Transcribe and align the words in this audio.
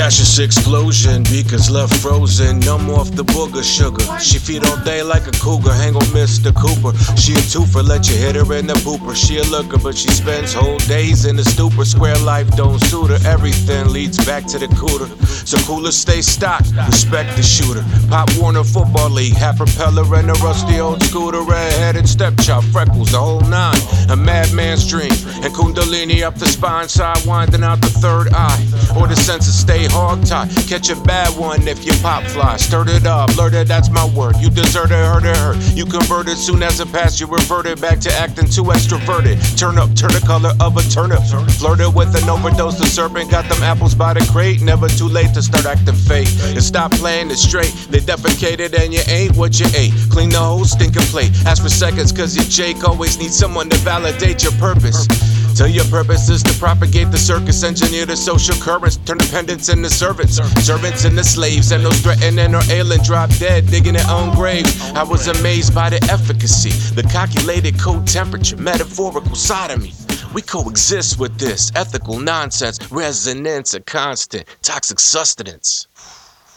Gaseous 0.00 0.38
explosion, 0.38 1.24
beakers 1.24 1.70
left 1.70 1.94
frozen, 1.96 2.58
numb 2.60 2.88
off 2.88 3.10
the 3.10 3.22
booger 3.22 3.62
sugar. 3.62 4.02
She 4.18 4.38
feed 4.38 4.64
all 4.64 4.78
day 4.82 5.02
like 5.02 5.26
a 5.26 5.30
cougar, 5.32 5.74
hang 5.74 5.94
on 5.94 6.08
Mr. 6.16 6.56
Cooper. 6.56 6.96
She 7.20 7.34
a 7.34 7.42
twofer, 7.52 7.86
let 7.86 8.08
you 8.08 8.16
hit 8.16 8.34
her 8.34 8.54
in 8.54 8.66
the 8.66 8.72
pooper. 8.80 9.14
She 9.14 9.36
a 9.36 9.44
looker, 9.44 9.76
but 9.76 9.94
she 9.94 10.08
spends 10.08 10.54
whole 10.54 10.78
days 10.88 11.26
in 11.26 11.36
the 11.36 11.44
stupor. 11.44 11.84
Square 11.84 12.20
life 12.20 12.48
don't 12.56 12.78
suit 12.78 13.10
her, 13.10 13.18
everything 13.28 13.92
leads 13.92 14.16
back 14.24 14.46
to 14.46 14.58
the 14.58 14.68
cooler. 14.68 15.06
So 15.44 15.58
cooler 15.68 15.92
stay 15.92 16.22
stocked, 16.22 16.72
respect 16.86 17.36
the 17.36 17.42
shooter. 17.42 17.84
Pop 18.08 18.30
Warner 18.38 18.64
Football 18.64 19.10
League, 19.10 19.34
half 19.34 19.58
propeller 19.58 20.06
and 20.16 20.30
a 20.30 20.34
rusty 20.40 20.80
old 20.80 21.02
scooter. 21.02 21.42
Red-headed 21.42 22.08
stepchild, 22.08 22.64
freckles, 22.72 23.12
the 23.12 23.18
whole 23.18 23.42
nine. 23.42 23.76
A 24.08 24.16
madman's 24.16 24.88
dream, 24.88 25.12
and 25.44 25.52
Kundalini 25.52 26.22
up 26.22 26.36
the 26.36 26.46
spine, 26.46 26.88
side 26.88 27.20
winding 27.26 27.62
out 27.62 27.82
the 27.82 27.90
third 27.90 28.32
eye. 28.32 28.64
Or 28.96 29.06
the 29.06 29.16
senses 29.16 29.58
stay 29.58 29.89
hog 29.90 30.24
tied. 30.26 30.48
Catch 30.66 30.90
a 30.90 30.96
bad 31.02 31.36
one 31.38 31.66
if 31.68 31.84
you 31.84 31.92
pop 32.02 32.24
fly. 32.24 32.56
Stirred 32.56 32.88
it 32.88 33.06
up, 33.06 33.34
blurted, 33.34 33.68
that's 33.68 33.90
my 33.90 34.06
word. 34.16 34.36
You 34.40 34.50
deserted, 34.50 34.96
hurt 34.96 35.24
it, 35.24 35.36
hurt. 35.36 35.56
You 35.76 35.84
converted 35.84 36.38
soon 36.38 36.62
as 36.62 36.80
it 36.80 36.90
passed, 36.92 37.20
you 37.20 37.26
reverted 37.26 37.80
back 37.80 38.00
to 38.00 38.12
acting 38.12 38.48
too 38.48 38.64
extroverted. 38.64 39.36
Turn 39.58 39.78
up, 39.78 39.94
turn 39.94 40.12
the 40.12 40.22
color 40.26 40.52
of 40.60 40.76
a 40.76 40.82
turnip. 40.90 41.22
Flirted 41.58 41.94
with 41.94 42.14
an 42.20 42.28
overdose, 42.28 42.78
the 42.78 42.86
serpent 42.86 43.30
got 43.30 43.48
them 43.48 43.62
apples 43.62 43.94
by 43.94 44.14
the 44.14 44.20
crate. 44.32 44.62
Never 44.62 44.88
too 44.88 45.08
late 45.08 45.34
to 45.34 45.42
start 45.42 45.66
acting 45.66 45.94
fake. 45.94 46.28
And 46.54 46.62
stop 46.62 46.92
playing 46.92 47.30
it 47.30 47.38
straight. 47.38 47.72
They 47.90 48.00
defecated 48.00 48.78
and 48.78 48.92
you 48.94 49.02
ain't 49.08 49.36
what 49.36 49.58
you 49.58 49.66
ate. 49.74 49.92
Clean 50.10 50.30
the 50.30 50.38
whole 50.38 50.64
stinking 50.64 51.08
plate. 51.12 51.30
Ask 51.46 51.62
for 51.62 51.68
seconds, 51.68 52.12
cause 52.12 52.36
your 52.36 52.46
Jake 52.46 52.84
always 52.84 53.18
needs 53.18 53.36
someone 53.36 53.68
to 53.70 53.76
validate 53.78 54.42
your 54.42 54.52
purpose. 54.52 55.06
Till 55.54 55.68
your 55.68 55.84
purpose 55.86 56.28
is 56.28 56.42
to 56.44 56.58
propagate 56.58 57.10
the 57.10 57.18
circus, 57.18 57.62
engineer 57.62 58.06
the 58.06 58.16
social 58.16 58.54
currents, 58.56 58.96
turn 58.96 59.18
dependents 59.18 59.68
into 59.68 59.90
servants, 59.90 60.36
servants 60.64 61.04
into 61.04 61.22
slaves, 61.22 61.72
and 61.72 61.84
those 61.84 62.00
threatening 62.00 62.54
or 62.54 62.62
ailing 62.70 63.02
drop 63.02 63.30
dead, 63.38 63.66
digging 63.66 63.94
their 63.94 64.08
own 64.08 64.34
grave. 64.34 64.64
I 64.94 65.02
was 65.02 65.28
amazed 65.28 65.74
by 65.74 65.90
the 65.90 66.02
efficacy, 66.10 66.70
the 66.94 67.02
calculated 67.02 67.78
cold 67.78 68.06
temperature, 68.06 68.56
metaphorical 68.56 69.34
sodomy. 69.34 69.92
We 70.32 70.42
coexist 70.42 71.18
with 71.18 71.38
this 71.38 71.72
ethical 71.74 72.18
nonsense, 72.18 72.78
resonance, 72.90 73.74
a 73.74 73.80
constant, 73.80 74.46
toxic 74.62 75.00
sustenance. 75.00 75.88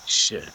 Shit. 0.05 0.49